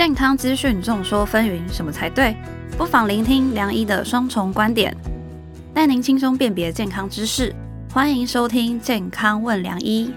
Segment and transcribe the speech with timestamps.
[0.00, 2.34] 健康资讯众说纷纭，什么才对？
[2.78, 4.96] 不妨聆听良医的双重观点，
[5.74, 7.54] 带您轻松辨别健康知识。
[7.92, 10.10] 欢迎收听《健康问良医》。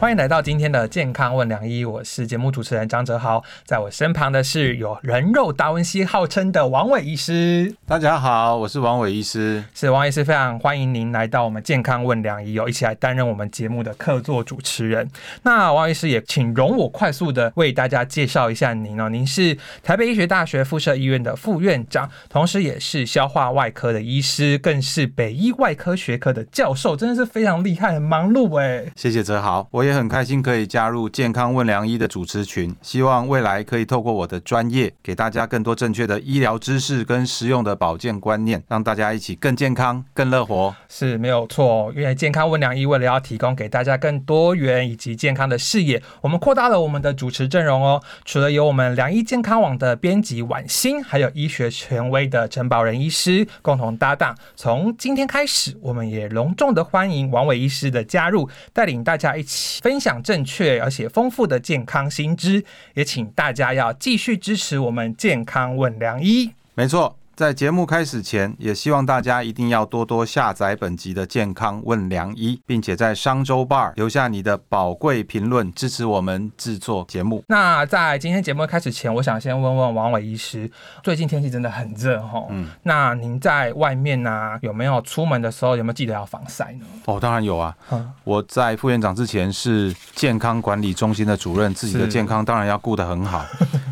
[0.00, 7.74] 欢迎来到今天的健康问良医，我是节目主持人张哲豪，在我身旁的是有人肉达文西号称的王伟医师。
[7.86, 15.06] 大家好，我是王伟医师，是王医师，非常欢迎您来到我们健康问良医，有一起来担任我们节目的客座主持人。
[15.42, 28.86] 那王医师也请容我快速的为大家介绍一下您哦，您是台北医学大学附设医院的副院长，同时也是消化外科的医师，更是北医外科学科的教授，真的是非常厉害，很忙碌哎。
[28.96, 29.89] 谢谢哲豪，我也。
[29.90, 40.72] 也很开心可以加入健康问良医的主持群，希望未来可以透过我的专业，给大家更多正确的医疗知识跟实用的保健观念，让大家一起更健康、更乐活。
[40.88, 48.00] 是没有错，因为健康问良医为了要提供给大家更多元以及健康的视野，我们扩大了我们的主持阵容哦。
[48.24, 54.36] 除了有我们良医健康网的编辑婉欣，还有医学权威的陈保仁医师共同搭档。
[54.54, 59.79] 从今天开始，我们也隆重的欢迎王伟医师的加入，带领大家一起。
[59.80, 62.64] 分享正确而且丰富的健康新知，
[62.94, 66.52] 也请大家要继续支持我们健康问良医。
[66.74, 67.19] 没错。
[67.40, 77.42] 在节目开始前，也希望大家一定要多多下载本集的《健康问良医》，并且在商周 Bar 留下你的宝贵评论，支持我们制作节目。
[77.48, 80.70] 那在今天节目开始前，我想先问问王伟医师，
[81.02, 86.84] 最近天气真的很热哈，嗯，那您在外面呢、啊，有没有出门的时候有没有记得要防晒呢？
[87.06, 87.74] 哦，当然有啊。
[87.90, 93.46] 嗯、我在副院长之前是健康管理中心的主任，自己的健康当然要顾得很好，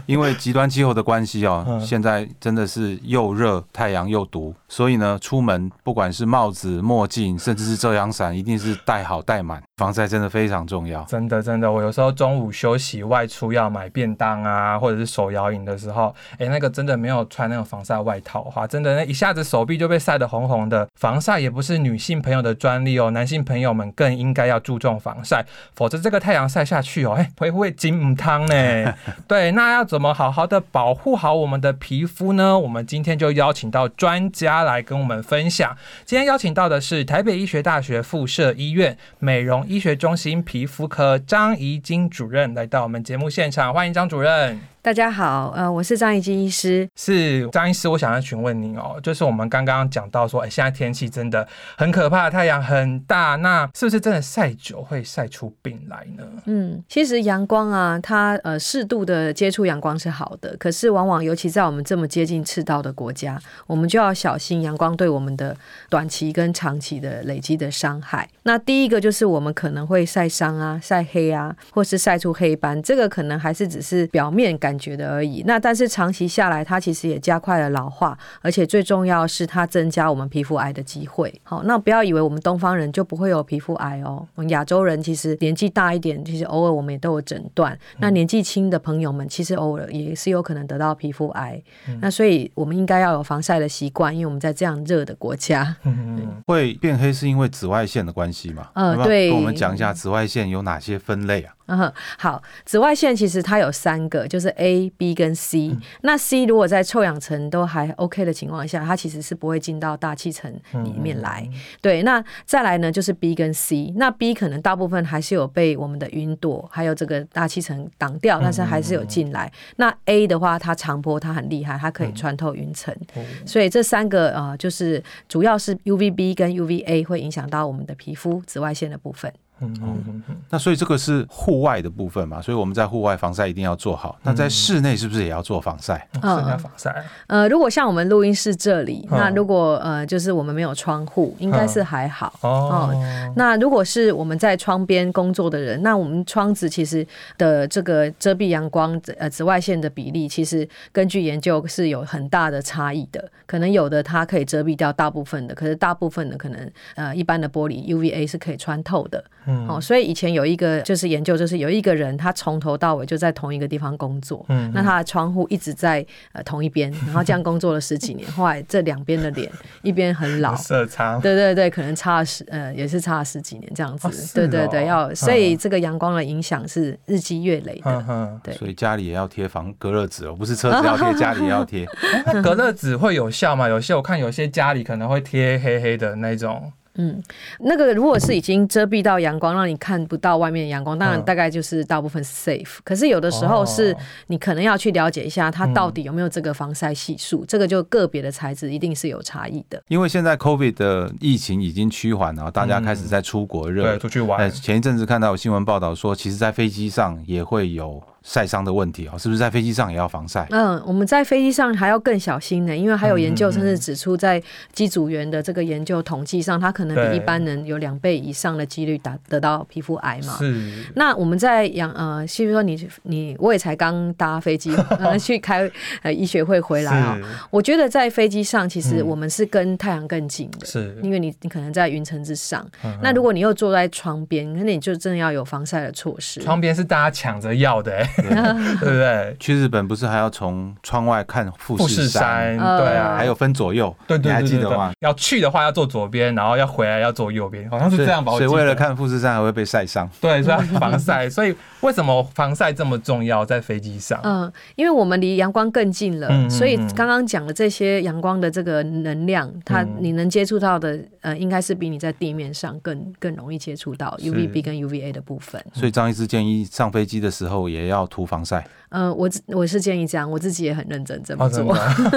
[0.04, 9.62] 因为极端气候的关系哦，嗯、现在真的是又热，太阳又毒，所以呢，出门不管是帽子、墨镜，甚至是遮阳伞，一定是戴好戴满。
[9.78, 11.70] 防晒真的非常重要，真的真的。
[11.70, 20.86] 我有时候中午休息外出要买便当啊，或者是手摇饮的时候，哎、那个真的没有穿那种防晒外套的话，真的那一下子手臂就被晒得红红的。
[20.96, 25.46] 防晒也不是女性朋友的专利哦，男性朋友们更应该要注重防晒，
[25.76, 28.94] 否则这个太阳晒下去哦，哎、 欸，会不会金汤呢？
[29.26, 32.58] 对，那要怎么好好的保护好我们的皮肤呢？
[32.58, 35.76] 我们今天就邀请到专家来跟我们分享。
[36.04, 44.60] 今天邀请到的是台北医学大学附设医院美容医学中心皮肤科张怡金主任来到我们节目现场，欢迎张主任。
[44.80, 46.88] 大家好，呃，我是张怡菁医师。
[46.94, 51.46] 是张医师，我想要询问您哦，就是我们刚刚讲到说，哎，现在天气真的
[51.76, 56.24] 很可怕，太阳很大，那是不是真的晒久会晒出病来呢？
[56.46, 65.54] 嗯，其实阳光啊，它呃适度的接触阳光是好的，可是往往尤其在我们这么接近赤道的国家，我们就要小心阳光对我们的
[65.90, 68.26] 短期跟长期的累积的伤害。
[68.44, 81.32] 那第一个就是我们可能会晒伤啊、晒黑啊，或是晒出黑斑，这个可能还是只是表面感觉的而已，那但是长期下来，它其实也加快了老化，而且最重要是它增加我们皮肤癌的机会。
[81.44, 87.78] 好，那不要以为我们东方人就不会有皮肤癌哦，我们亚洲人其实年纪大一点，其实偶尔我们也都有诊断。
[87.98, 91.62] 那年纪轻的朋友们，其实偶尔也是有可能得到皮肤癌。
[91.88, 98.68] 嗯、那所以我们应该要有防晒的习惯，因为我们在这样热的国家，嗯、会变黑是因为紫外线的关系嘛？
[98.74, 101.54] 呃，对，跟我们讲一下紫外线有哪些分类啊？
[101.68, 105.68] 嗯，好，紫外线其实它有三个，就是 A、B 跟 C。
[105.68, 110.52] 嗯、那 C 如果在臭氧层都还 OK 的情况下，它其实是不会进到大气层
[110.82, 111.46] 里面来。
[111.46, 113.92] 嗯、对，那再来呢就是 B 跟 C。
[113.96, 119.46] 那 B 可能大部分还是有被我们的云朵还有这个大气层挡掉，但是还是有进来。
[119.46, 122.96] 嗯、那 A 的话，它长波它很厉害，它可以穿透云层。
[123.14, 129.30] 嗯、所以这三个呃，就是主要是 UVB 跟 UVA 会影响到我们的皮肤紫外线的部分。
[129.60, 134.18] 嗯嗯嗯，那所以这个是户外的部分嘛，所以我们在户外防晒一定要做好。
[134.22, 136.08] 那在室内是不是也要做防晒？
[136.22, 137.04] 嗯，要防晒。
[137.26, 142.94] 呃，如果像我们录音室这里，那如果呃就是我们没有窗户，应该是还好哦。
[143.36, 147.06] 那如果是我们在窗边工作的人，那我们窗子其实
[147.36, 153.30] 的这个遮蔽阳光呃紫外线的比例，其实根据研究是有很大的差异的。
[153.46, 159.24] 可能有的它可以遮蔽掉大部分的，可是大部分的可能呃一般的玻璃 UVA 是可以穿透的。
[159.48, 169.50] 嗯、哦，所以以前有一个就是研究，就是有一个人他从头到尾就在同一个地方工作，嗯，那他的窗户一直在呃同一边，然后这样工作了十几年，后来这两边的脸
[169.82, 181.86] 一边很老，色差，对对对，可能差了十呃也是差了十几年这样子，哦哦、对对对，要所以这个阳光的影响是日积月累的，嗯、对，所以家里也要贴防隔热纸哦，不是车子要贴， 家里也要贴。
[182.26, 183.68] 那隔热纸会有效吗？
[183.68, 186.70] 有些我看有些家里可能会贴黑黑的那种。
[186.98, 187.22] 嗯，
[187.60, 192.78] 那个如果是已经遮蔽到阳光，让你看不到外面的阳光，当然大概就是大部分 safe。
[192.84, 193.96] 可是有的时候是
[194.26, 199.82] 你可能要去了解一下，它到底有没有这个防晒系数，这个就个别的材质一定是有差异的。
[199.88, 204.50] 因为现在 COVID 的疫情已经趋缓了，大家开始在出国热，对，出去玩。
[204.50, 208.02] 前一阵子看到有新闻报道说，其实，在飞机上也会有。
[208.22, 210.46] 晒伤的问题啊，是不是在飞机上也要防晒？
[210.50, 214.42] 嗯，我们在飞机上还要更小心呢，因为还有研究甚至指出，在
[214.72, 220.36] 机组员的这个研究统计上，他可能比一般人有两倍以上的几率达得到皮肤癌嘛。
[220.38, 220.84] 是。
[220.94, 225.70] 那我们在养呃，譬如说你你我也才刚搭飞机 呃去开
[226.02, 227.18] 呃医学会回来啊，
[227.50, 232.64] 我觉得在飞机上其实我们是跟太阳更近的，是因为你你可能在云层之上。
[233.02, 236.40] 那如果你又坐在窗边，那你就真的要有防晒的措施。
[236.40, 237.88] 窗边是大家抢着要的。
[237.88, 239.36] 对，对不对？
[239.40, 242.56] 去日本不是还要从窗外看富士山？
[242.56, 243.94] 对啊，还有分左右。
[244.06, 244.92] 对对，你还记得吗？
[245.00, 248.32] 要去的话要坐左边，然后要回来要坐右边，好像是这样吧？
[248.32, 250.08] 所以为了看富士山还会被晒伤。
[250.20, 251.28] 对，所以要防晒。
[251.28, 253.44] 所以为什么防晒这么重要？
[253.44, 254.20] 在飞机上？
[254.24, 265.64] 嗯，因为我们离阳光更近了，所以刚刚讲的这些阳光的这个能量，它你能接触到的，呃，应该是比你在地面上更更容易接触到 UVB 跟 UVA 的部分。
[265.72, 268.66] 所以张医师建议上飞机的时候也要涂防晒。
[268.90, 271.62] 呃，我我是建议这样，我自己也很认真这么做。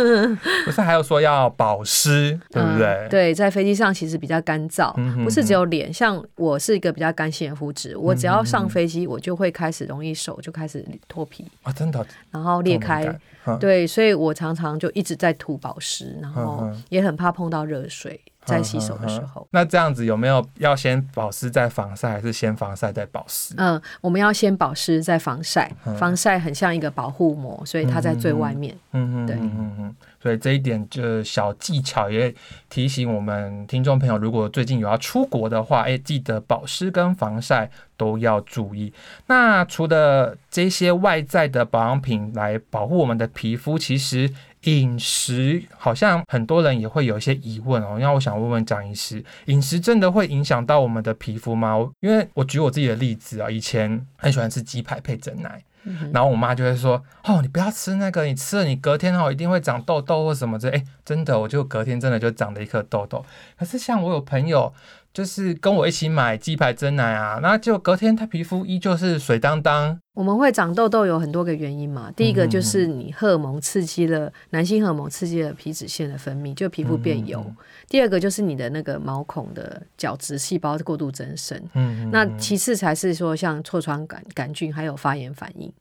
[0.65, 2.87] 不是还有说要保湿，对不对？
[2.87, 5.91] 嗯、对，在飞机上其实比较干燥，嗯、哼哼不是只有脸。
[5.91, 13.19] 像我是一个比较干性的肤质，我只要上飞机，我就会开始容易手就开始脱皮啊，真的，然后裂开。
[13.59, 18.21] 对，所以我常常就一直在涂保湿，然后也很怕碰到热水。
[18.43, 23.53] 在洗手的时候，那这样子有没有要先保湿再防晒，还是先防晒再保湿？
[23.57, 28.75] 嗯，我们要先保湿再防晒，防晒很像一个保护膜，所以它在最外面。
[28.93, 32.33] 嗯嗯，对，嗯嗯，所以这一点就小技巧也
[32.67, 38.91] 提醒我们听众朋友，如果最近有要出国的话，哎，记得保湿跟防晒都要注意。
[39.27, 44.33] 那除了这些外在的保养品来保护我们的皮肤，其实。
[44.65, 51.89] 饮食好像很多人也会有一些疑问哦，那我想问问张医师，饮食真的会影响到我们的皮肤吗？
[51.99, 63.25] 因为我举我自己的例子啊，以前很喜欢吃鸡排配珍奶，嗯、然后我妈就会说：“哦，你不要吃那个，你吃了你隔天哦一定会长痘痘或什么之类。”哎，真的，我就隔天真的就长了一颗痘痘。
[63.57, 64.73] 可是像我有朋友。
[65.13, 69.99] 就是跟我一起买鸡排珍奶啊，那就隔天他皮肤依旧是水当当。
[70.13, 77.41] 我们会长痘痘有很多个原因嘛，第一个就是你荷尔蒙刺激了男性荷尔蒙刺激了皮脂腺的分泌，就皮肤变油。
[77.87, 81.57] 第二个就是你的那个毛孔的角质细胞过度增生。
[81.75, 85.71] 嗯，那其次才是说像痤疮杆杆菌还有发炎反应。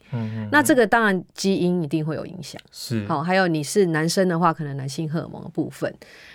[0.52, 2.60] 那这个当然基因一定会有影响。
[2.70, 5.92] 是，好，还有你是男生的话，可能男性荷尔蒙的部分。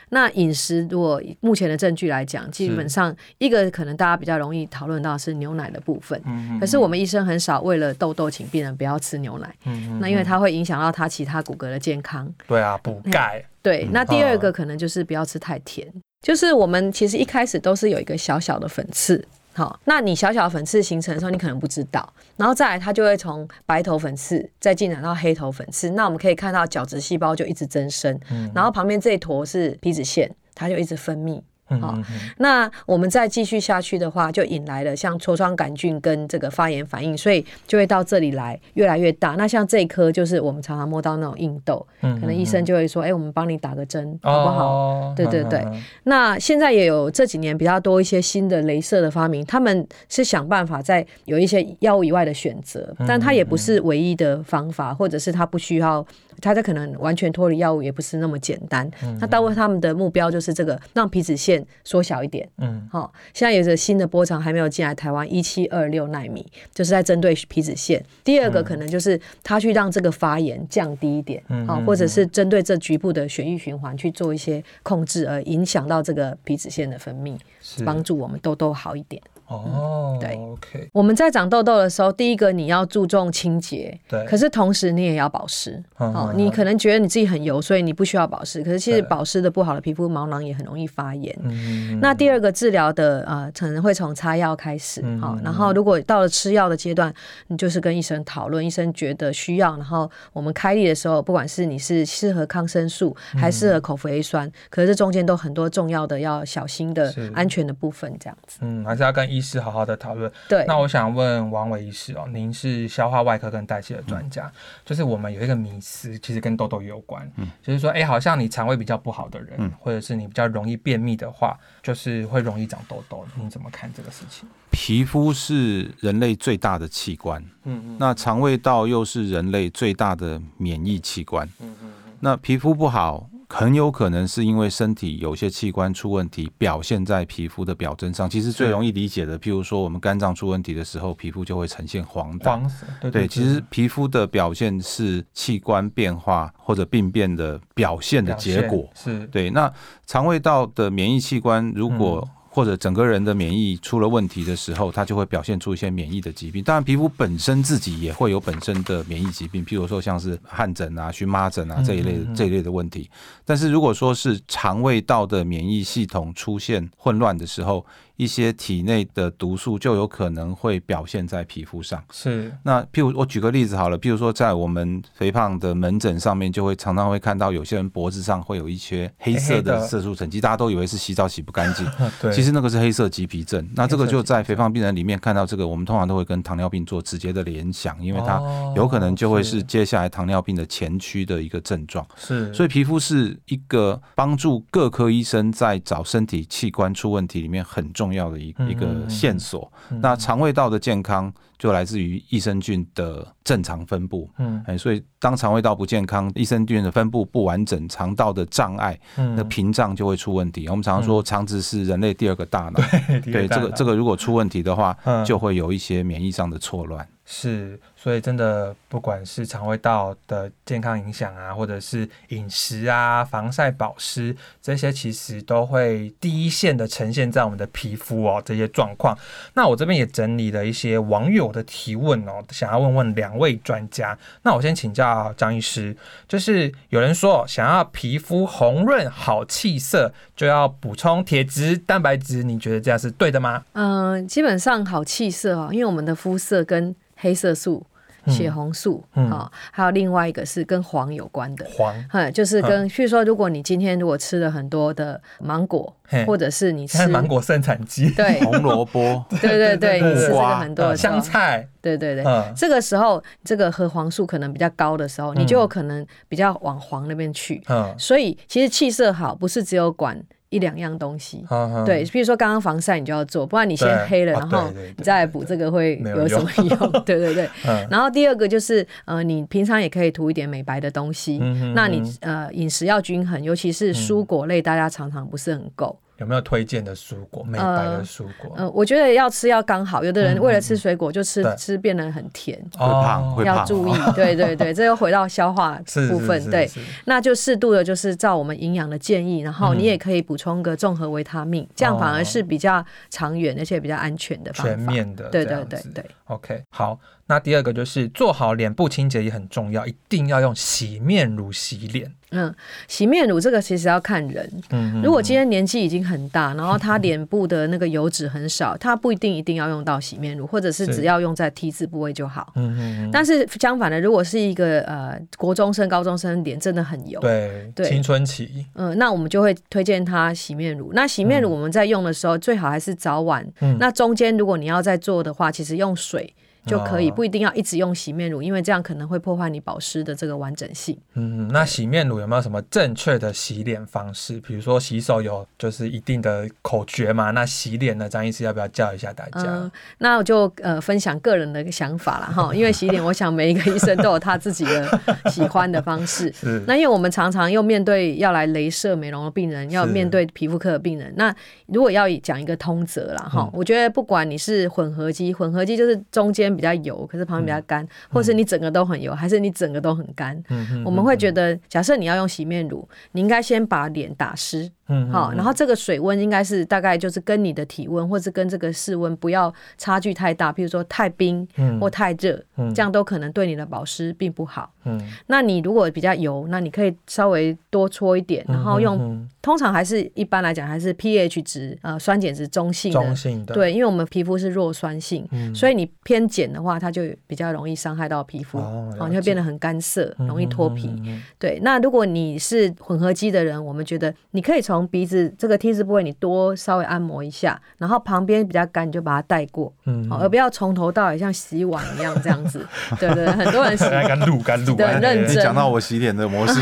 [0.10, 6.22] 那饮食，如果目前的证据来讲，基本上一个可能大家比较容易讨论到是牛奶的部分。
[6.26, 9.56] 嗯可是我们医生很少为了痘痘请病人不要吃牛奶。
[9.66, 10.00] 嗯嗯。
[10.00, 12.32] 那因为它会影响到他其他骨骼的健康。
[12.48, 13.44] 对啊，补钙。
[13.62, 15.88] 对，那第二个可能就是不要吃太甜。
[15.96, 19.28] 嗯、就是我们其实一开始都是有一个小小的粉刺。
[19.54, 25.90] 好，那你小小的粉刺形成的时候，你可能不知道，然后再来它就会从白头粉刺再进展到黑头粉刺。
[25.92, 31.42] 那我们可以看到角质细胞就一直增生，嗯、然后旁边这一坨是皮脂腺，它就一直分泌。
[31.68, 31.98] 好，
[32.38, 39.32] 那我们再继续下去的话，就引来了像痤疮杆菌跟这个发炎反应，所以就会到这里来越来越大。
[39.32, 45.66] 那像这一颗就是我们常常摸到那种硬痘，可能医生就会说：“哎，我们帮你打个针，好不好？”对对对。
[46.04, 56.06] 那现在也有这几年比较多一些新的镭射的发明，他们是想办法在有一些药物以外的选择，但它也不是唯一的方法，或者是它不需要。
[56.42, 58.90] 它这可能完全脱离药物也不是那么简单。
[59.20, 62.48] 那大部分他们的目标就是这个，让皮脂腺缩小一点。
[62.58, 68.04] 嗯，好，现在有着新的波长还没有进来台湾，一七二六纳米，就是在针对皮脂腺。
[68.24, 77.38] 第二个可能就是他去让这个发炎降低一点，好，或者是针对这局部的血液循环去做一些控制，而影响到这个皮脂腺的分泌，
[77.86, 79.22] 帮助我们痘痘好一点。
[79.48, 80.90] 哦，对，OK。
[80.92, 84.26] 我们在长痘痘的时候，第一个你要注重清洁，对。
[84.26, 86.34] 可是同时你也要保湿，哦。
[86.36, 88.64] 你可能觉得你自己很油，所以你不需要保湿。
[88.64, 91.38] 可是其实保湿的不好的皮肤毛囊也很容易发炎。
[91.44, 92.00] 嗯。
[92.00, 95.38] 那第二个治疗的呃，可能会从擦药开始，好。
[95.44, 97.14] 然后如果到了吃药的阶段，
[97.48, 108.58] 你就是跟医生讨论，医生觉得需要，然后我们开立的时候，不管是你是适合抗生素，还适合口服 A 酸，可是这中间都很多重要的要小心的安全的部分，这样子。
[108.62, 109.35] 嗯，还是要跟。
[109.35, 110.32] 医师好好的讨论。
[110.48, 114.52] 对，那我想问王伟医师哦，您是消化外科跟代谢的专家，嗯、
[114.86, 123.26] 就是我们有一个迷思，其实跟痘痘有关，嗯，就是说，哎、欸，好像你肠胃比较不好的人，嗯、或者是你比较容易便秘的话，就是会容易长痘痘。
[123.36, 124.48] 你怎么看这个事情？
[124.72, 133.30] 皮肤是人类最大的器官，嗯嗯，那肠胃道又是人类最大的免疫器官，嗯嗯，那皮肤不好。
[133.50, 138.30] 很有可能是因为身体有些器官出问题，表现在皮肤的表征上。
[138.30, 142.46] 其实最容易理解的，譬如说我们肝脏出问题的时候，皮肤就会呈现黄疸。
[142.46, 148.90] 黄色，对，对，其实皮肤的表现是器官变化或者病变的表现的结果。
[148.96, 149.50] 是对。
[149.50, 149.72] 那
[150.06, 156.64] 肠胃道的免疫器官如果、嗯或者整个人的免疫出了问题的时候，它就会表现出一些免疫的疾病。
[156.64, 163.10] 当然，皮肤本身自己也会有本身的免疫疾病，譬如说像是汗疹啊、荨麻疹啊这一类这一类的问题。
[163.44, 167.86] 但是如果说是肠胃道的免疫系统出现混乱的时候，
[168.18, 172.04] 一些体内的毒素就有可能会表现在皮肤上。
[172.12, 181.86] 是，那譬如我举个例子好了，譬如说在我们肥胖的门诊上面，就会常常会看到有些人脖子上会有一些黑色的色素沉积，大家都以为是洗澡洗不干净，
[182.22, 183.68] 对，其实那个是黑色棘皮症。
[183.76, 188.42] 那这个就在肥胖病人里面看到这个，我们通常都会跟糖尿病做直接的联想，因为它
[188.76, 192.06] 有可能就会是接下来糖尿病的前驱的一个症状。
[192.16, 198.05] 是，所以皮肤是一个帮助各科医生在找身体器官出问题里面很重要。
[198.06, 199.72] 重要的一一个线索。
[199.90, 204.30] 嗯嗯嗯、那肠胃道的健康就来自于益生菌的正常分布。
[204.38, 210.68] 嗯，哎，所以当肠胃道不健康，益生菌的分布不完整，肠道的障碍，那屏障就会出问题。
[210.68, 212.80] 我们常常说，肠子是人类第二个大脑。
[213.10, 214.96] 嗯、对，这个这个如果出问题的话，
[215.26, 217.08] 就会有一些免疫上的错乱。
[217.28, 228.40] 是，所以真的不管是肠胃道的健康影响啊，或者是饮食啊、防晒保湿这些，其实都会第一线的呈现在我们的皮肤哦。
[228.46, 229.18] 这些状况，
[229.56, 234.16] 那我这边也整理了一些网友的提问哦，想要问问两位专家。
[234.44, 235.98] 那我先请教张医师，
[236.28, 243.66] 就是有人说想要皮肤红润好气色，就要补充铁质、蛋白质，你觉得这样是对的吗？
[243.74, 247.84] 嗯、基本上好气色啊，因为我们的肤色跟黑色素、
[248.28, 249.32] 血红素啊、嗯。
[249.32, 251.66] 哦，还有另外一个是跟黄有关的。
[251.78, 255.94] 黄，嗯，就是跟，譬如说，如果你今天如果吃了很多的芒果，
[256.26, 262.24] 或者是你吃芒果盛产季， 对，红萝卜， 对对 对，你吃这个很多的香菜，对对对，
[262.56, 270.22] 这个时候这个核黄素可能比较高的时候，你就有可能比较往黄那边去，嗯，所以其实气色好不是只有管。
[270.56, 271.44] 一两样东西，
[271.86, 276.92] 对，比如说刚刚防晒你就要做，不然你先黑了，然后你再来补这个会有什么用？
[277.04, 277.50] 对，对对
[277.90, 281.40] 然后第二个就是，呃，你平常也可以涂一点美白的东西。
[281.76, 286.00] 那你呃饮食要均衡，尤其是蔬果类，大家常常不是很够。
[286.18, 287.44] 有没有推荐的蔬果？
[287.44, 288.54] 美白的蔬果？
[288.56, 290.04] 嗯、呃呃，我觉得要吃要刚好。
[290.04, 293.92] 有的人为了吃水果就吃、嗯、吃变得很甜，会胖，要注意。
[294.16, 295.80] 对对对，这又回到消化
[296.10, 296.50] 部分。
[296.50, 296.70] 对，
[297.06, 304.70] 那就适度的，就是照我们营养的建议，然后你也可以补充个综合维他命，嗯、这样反而是比较长远而且比较安全的方法。
[304.74, 306.06] 全面的，对对对对。
[306.28, 307.00] OK，好。
[307.28, 312.14] 那第二个就是做好脸部清洁也很重要，一定要用洗面乳洗脸。
[312.30, 312.54] 嗯，
[312.88, 314.48] 洗面乳这个其实要看人。
[314.70, 322.54] 嗯，如果今天年纪已经很大，然后他脸部的那个油脂很少，他不一定一定要用到洗面乳，或者是只要用在 T 字部位就好。
[322.56, 323.10] 嗯嗯。
[323.12, 330.92] 但是相反的，如果是一个呃国中生、高中生脸真的很油，对对，青春期，嗯，那我们就会推荐他洗面乳。
[330.94, 333.44] 那洗面乳我们在用的时候，最好还是早晚。
[333.62, 333.76] 嗯。
[333.80, 336.25] 那中间如果你要再做的话，其实用水。
[336.66, 340.98] 就可以，不一定要一直用洗面乳，因为这样可能会破坏你保湿的这个完整性。
[341.14, 344.40] 嗯，那洗面乳有没有什么正确的洗脸方式？
[344.42, 347.32] 比如说洗手有就是一定的口诀嘛？
[347.32, 348.10] 那洗脸呢？
[348.10, 349.44] 张医师要不要教一下大家？
[349.46, 356.32] 嗯，那我就呃分享个人的想法了哈，因为洗脸，我想每一个医生都有他自己的 喜欢的方式。
[356.34, 356.64] 是。
[356.66, 361.36] 那因为我们常常又面对要来镭射美容的病人，要面对皮肤科的病人，那
[361.68, 366.55] 如果要讲一个通则啦哈，嗯、我觉得不管你是混合肌，混合肌就是中间。
[366.56, 370.42] 比较油，可是旁边比较干，嗯、或是你整个都很油，嗯、还是你整个都很干？
[370.86, 374.72] 我们会觉得，假设你要用洗面乳，你应该先把脸打湿。
[374.88, 381.48] 嗯，好，然后这个水温应该是大概就是跟你的体温，或是跟这个室温不要差距太大，比如说太冰
[381.80, 384.72] 或太热，嗯，这样都可能对你的保湿并不好。
[384.86, 400.94] 嗯，那你如果比较油，那你可以稍微多搓一点，然后用，通常还是一般来讲还是 pH 值呃酸碱值中性的，中性的，对，因为我们皮肤是弱酸性，所以你偏碱的话，它就比较容易伤害到皮肤，哦，你会变得很干涩，容易脱皮。
[401.40, 412.66] 对，那如果你是混合肌的人，我们觉得你可以从从鼻子这个 T 字部位，你多稍微按摩一下，然后旁边比较干，你就把它带过，嗯，而不要从头到尾像洗碗一样这样子。
[413.00, 415.30] 对对，很多人洗干露干露，对，认真。
[415.30, 416.60] 你讲到我洗脸的模式，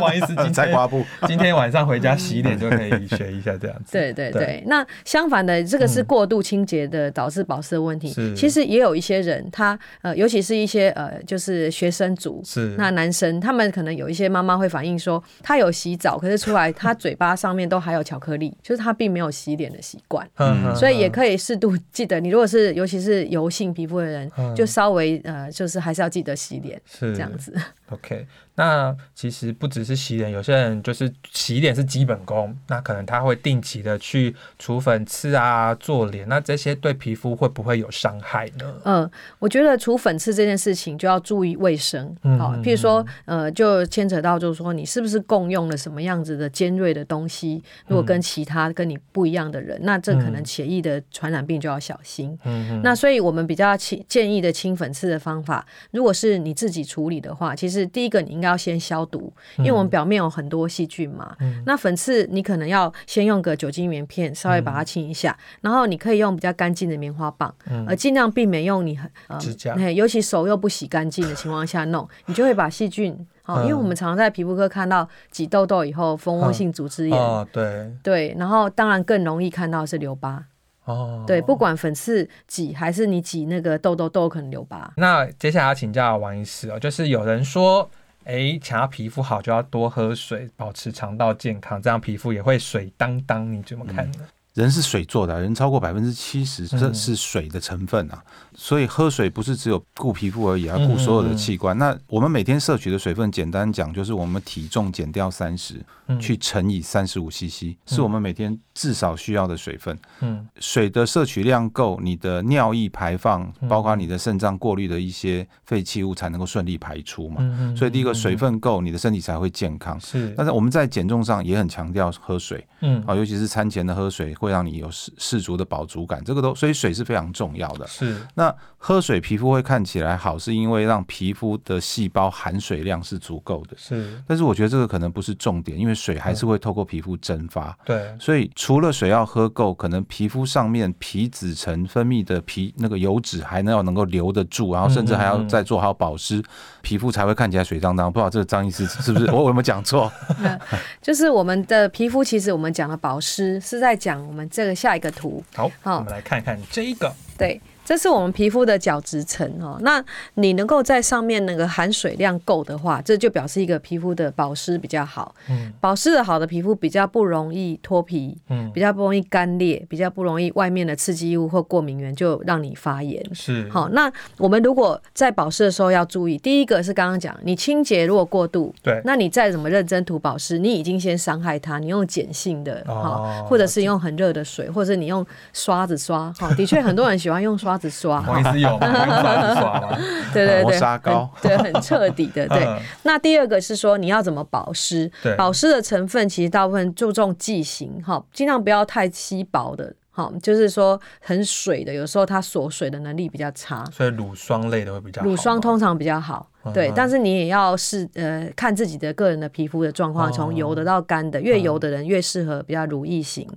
[0.00, 3.92] 王医师今天在刮布，今天晚上回家洗脸就可以学一下这样子。
[3.92, 8.12] 对对对，那相反的，这个是过度清洁的导致保湿的问题。
[8.36, 20.28] 其实也有一些人，他呃，尤其是一些呃，就是学生族，是那男生，他们可能有一些妈妈会反映说，他有洗澡，可是出来他嘴 巴上面都还有巧克力，就是他并没有洗脸的习惯。
[20.36, 27.54] 嗯，所以也可以适度记得，你如果是尤其是油性皮肤的人，就稍微呃，就是还是要记得洗脸，是这样子。
[27.90, 28.26] OK。
[28.56, 38.74] 那其实不只是洗脸，有些人就是洗脸是基本功，那可能他会定期的去除粉刺啊、做脸，那这些对皮肤会不会有伤害呢？
[38.84, 39.10] 嗯，
[39.40, 52.38] 我觉得除粉刺这件事情就要注意卫生，好、嗯哦，譬如说，呃，就牵扯到就是说你是不是共用了什么样子的尖锐的东西，如果跟其他跟你不一样的人，嗯、那这可能血液的传染病就要小心。
[52.44, 61.34] 嗯，那所以我们比较建议的清粉刺的方法，如果是你自己处理的话，其实第一个你应该要先消毒，因为我们表面有很多细菌嘛。
[61.40, 73.16] 嗯、那粉刺你可能要先用个酒精棉片稍微把它清一下，嗯、然后你可以用比较干净的棉花棒，嗯、而尽量避免用你呃指甲，尤其手又不洗干净的情况下弄，你就会把细菌
[73.46, 80.44] 哦，因为我们常常在皮肤科看到挤痘痘以后蜂窝性组织炎，哦、对对，然后当然更容易看到是留疤。
[80.84, 84.92] 哦，对，不管粉刺挤还是你挤那个痘痘都有可能留疤。
[84.96, 87.90] 那接下来要请教王医师哦，就是有人说。
[88.26, 93.52] 哎，想要皮肤好，就要多喝水，保持肠道健康，这样皮肤也会水当当。
[93.52, 94.14] 你怎么看呢？
[94.18, 98.22] 嗯人是水做的，人超过百分之七十这是水的成分啊，
[98.54, 101.76] 所以喝水不是只有顾皮肤而已，要顾所有的器官。
[101.76, 105.84] 那我们每天摄取的水分，简单讲就是我们体重减掉三十，
[106.20, 109.98] 去乘以三十五 CC，是我们每天至少需要的水分。
[110.20, 117.74] 嗯水的摄取量够，你的尿液排放，包括你的肾脏过滤的一些废弃物，才能够顺利排出嘛。
[117.76, 119.98] 所以第一个水分够，你的身体才会健康。
[119.98, 124.32] 是，但是我们在减重上也很强调喝水，嗯，啊，尤其是餐前的喝水。
[124.44, 127.86] 会让你有适适足的饱足感，这个都所以水是非常重要的。
[127.86, 133.76] 是，那喝水皮肤会看起来好，是因为让皮肤的细胞含水量是足够的。
[133.78, 137.76] 是，但是我觉得这个可能不是重点，因为水还是会透过皮肤蒸发。
[137.84, 148.12] 对，所以除了水要喝够，可能皮肤上面皮脂层分泌的皮那个油脂还能要能够留得住，然后甚至还要再做好保湿，嗯嗯嗯皮肤才会看起来水当当。
[148.12, 150.12] 不知道这个张医师是不是我有没有讲错？
[151.00, 154.33] 就是我们的皮肤，其实我们讲的保湿是在讲。
[154.34, 157.60] 我们这个下一个图，好，好，我们来看看这一个，对。
[157.84, 160.02] 这是我们皮肤的角质层哦，那
[160.34, 165.34] 你能够在上面那个含水量够的话，这就表示一个皮肤的保湿比较好。
[165.50, 173.22] 嗯，保湿的好的皮肤比较不容易脱皮，嗯，比较不容易干裂，比较不容易外面的刺激物或过敏源就让你发炎。
[173.34, 181.78] 是，好，那我们如果在保湿的时候要注意，第一个是刚刚讲，你清洁如果过度，对，那你再怎么认真涂保湿，你已经先伤害它。
[181.78, 187.73] 你用碱性的，哦，或者是用很热的水，或者是你用刷子刷，哈，的确很多人喜欢用刷。
[187.74, 189.98] 刷子刷，我也是有， 用刷子刷吗？
[190.32, 192.46] 对对对，磨砂膏，对，很彻底的。
[192.54, 195.10] 对，那第二个是说你要怎么保湿？
[195.36, 205.26] 保湿的成分其实大部分注重剂型，哈，尽量不要太稀薄的，哈，就是说很水的，有时候它锁水的能力比较差，所以乳霜类的会比较好。
[205.26, 213.48] 乳霜通常比较好，对，但是你也要是呃看自己的个人的皮肤的状况，从油的到干的，越油的人越适合比较乳液型。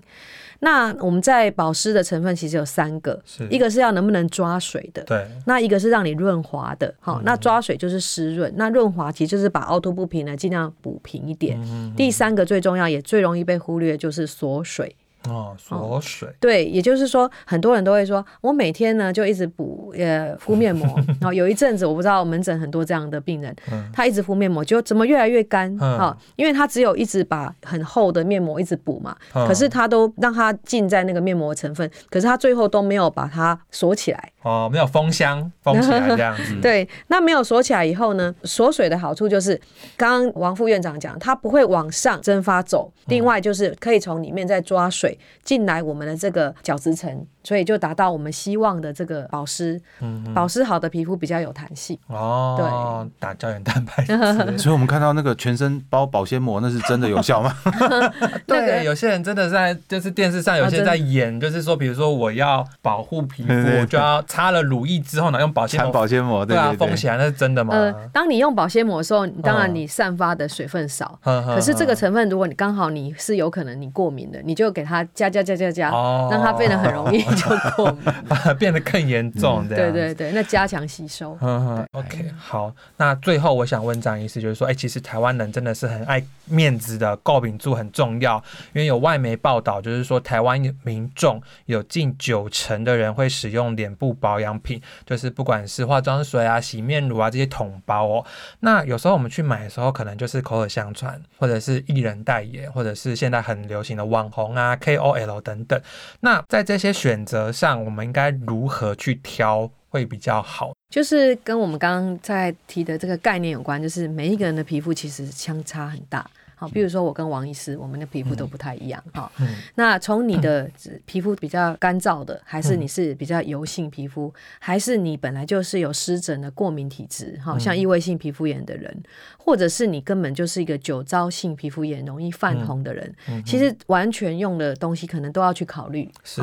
[0.60, 11.60] 那我们在保湿的成分其实有三个，一个是要能不能抓水的，对，那一个是让你润滑的，好，那抓水就是湿润，那润滑其实就是把凹凸不平呢尽量补平一点。
[11.96, 14.96] 第三个最重要也最容易被忽略就是锁水。
[15.30, 16.34] 哦，锁水、哦。
[16.40, 20.88] 对，也就是说，很多人都会说，我每天呢就一直补呃敷面膜，
[21.20, 26.18] 然后有一阵子我不知道门诊很多这样的病人，嗯、他一直敷面膜，就怎么越来越干啊、嗯？
[26.36, 34.32] 因为他只有一直把很厚的面膜一直补嘛，嗯、可是他都让它浸在那个面膜成分，可是他最后都没有把它锁起来。
[34.44, 36.56] 哦，没有封箱封起来这样子。
[36.62, 39.60] 对，那没有锁起来以后呢，锁水的好处就是，
[39.98, 45.17] 刚刚王副院长讲，它不会往上蒸发走，另外就是可以从里面再抓水。
[45.44, 49.82] 进来我们的这个角质层，所以就达到我们希望的这个保湿。
[50.02, 51.98] 嗯，保湿好的皮肤比较有弹性。
[52.08, 54.04] 哦，对，打胶原蛋白。
[54.60, 57.56] 所以我们看到那个全身包保鲜膜，那是真的有效吗？
[58.46, 65.90] 对，有些人真的在就是电视上有些人在演，就是说，比如说我要保护皮肤，我就要擦了乳液之后呢，用保鲜膜。
[65.94, 67.74] 保鲜膜，对啊，封起来，那是真的吗？
[67.74, 75.90] 呃，当你用保鲜膜的时候，当然你散发的水分少，可是这个成分，如果你刚好你是有可能你过敏的，你就给它加加加加加，
[76.30, 78.14] 让它变得很容易 就过敏，
[78.60, 79.68] 变得更严重。
[79.68, 81.38] 对对对，那加强吸收。
[81.42, 98.26] 嗯 OK，好，那最后我想问张医师，就是说，哎，其实台湾人真的是很爱面子的，构饼柱很重要，因为有外媒报道，就是说台湾民众有近九成的人会使用脸部保养品，就是不管是化妆水啊、洗面乳啊这些桶包哦。
[98.62, 105.80] 那有时候我们去买的时候，可能就是口耳相传，或者是艺人代言，或者是现在很流行的网红啊、KOL 等等。
[106.22, 110.72] 那在这些选择上，我们应该如何去挑会比较好？
[110.90, 116.26] 就是跟我们刚刚在提的这个概念有关，就是每一个人的皮肤其实相差很大。
[116.60, 119.02] 好，比如说我跟王医师，我们的皮肤都不太一样。
[119.14, 119.32] 好，
[119.76, 120.68] 那从你的
[121.06, 129.04] 皮肤比较干燥的，还是你是比较油性皮肤，还是你本来就是有湿疹的过敏体质，好像异位性皮肤炎的人，
[129.38, 133.16] 或者是你根本就是一个酒糟性皮肤炎容易泛红的人，
[133.46, 136.10] 其实完全用的东西可能都要去考虑。
[136.24, 136.42] 是，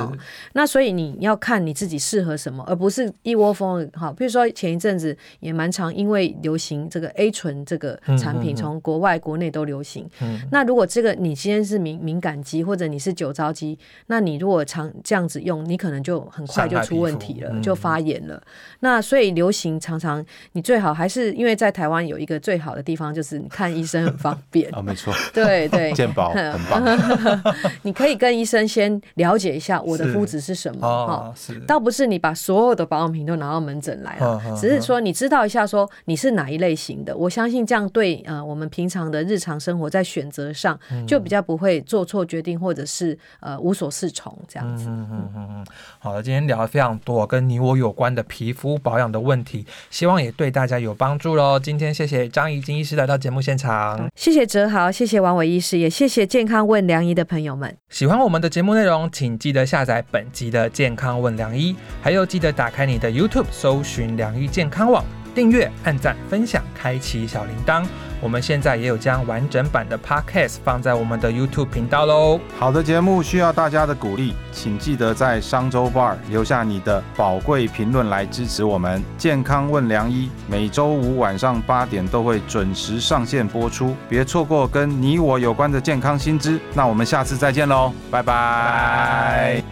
[0.52, 3.90] 那所以你要看你自己适合什么，而不是一窝蜂。
[3.94, 10.03] 好，比如说前一阵子也蛮常，因为流行这个 A 醇这个产品，从国外国内都流行。
[10.20, 18.42] 嗯，那如果这个你今天是敏敏感肌，或者你是酒糟肌，那你如果常这样子用，你可能就很快就出问题了，嗯、就发炎了。
[18.80, 24.68] 那所以流行常常你最好还是因为在台湾有一个最好的地方，就是你看医生很方便。
[24.74, 27.42] 啊、 哦，没错， 对对，健保 很棒，
[27.82, 31.34] 你可以跟医生先了解一下我的肤质是什么哈，
[31.66, 39.88] 倒不是你把所有的保养品都拿到门诊来了，只是说你知道一下说你是哪一类型的，我相信这样对呃我们平常的日常生活。
[39.94, 40.76] 在选择上
[41.06, 44.86] 就比较不会做错决定，或者是呃无所适从这样子。
[44.88, 45.66] 嗯嗯嗯嗯。
[46.00, 51.60] 好了，今天聊了非常多跟你我有关的皮肤保养的问题，希望也对大家有帮助喽。
[51.60, 57.76] 今天谢谢张怡金医师来到节目现场，谢谢哲豪，谢谢王伟医师，也谢谢健康问良医的朋友们。
[57.90, 65.23] 喜欢我们的节目内容，请记得下载本集的健康问良医，还有记得打开你的 YouTube，搜寻良医健康网。
[65.34, 67.84] 订阅、按赞、分享、开启小铃铛。
[68.20, 72.40] 我们现在也有将完整版的 Podcast 放在我们的 YouTube 频道喽。
[72.58, 79.02] 好的节目需要大家的鼓励，请记得在商周 Bar 留下你的宝贵评论来支持我们。
[79.18, 86.58] 健康问良医，每周五晚上八点都会准时上线播出，别错过跟你我有关的健康新知。
[86.72, 89.62] 那我们下次再见喽，拜拜。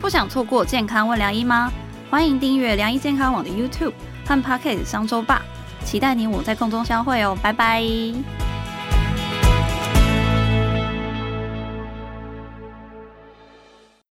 [0.00, 1.70] 不想错过健康问良医吗？
[2.10, 3.92] 欢迎订阅良医健康网的 YouTube。
[4.32, 5.42] 和 Podcast 商周吧，
[5.84, 7.82] 期待你我在空中相会哦，拜拜。